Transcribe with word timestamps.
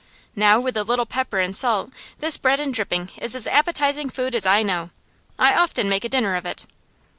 Now, 0.35 0.59
with 0.59 0.75
a 0.77 0.83
little 0.83 1.05
pepper 1.05 1.37
and 1.37 1.55
salt, 1.55 1.91
this 2.17 2.35
bread 2.35 2.59
and 2.59 2.73
dripping 2.73 3.09
is 3.19 3.35
as 3.35 3.45
appetising 3.45 4.09
food 4.09 4.33
as 4.33 4.47
I 4.47 4.63
know. 4.63 4.89
I 5.37 5.53
often 5.53 5.87
make 5.89 6.03
a 6.05 6.09
dinner 6.09 6.33
of 6.35 6.43
it. 6.43 6.65